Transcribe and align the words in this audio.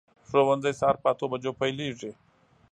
ښوونځی 0.27 0.73
سهار 0.79 0.95
په 1.01 1.07
اتو 1.11 1.25
بجو 1.31 1.51
پیلېږي. 1.59 2.11